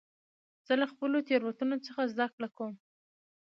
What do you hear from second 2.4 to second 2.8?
کوم.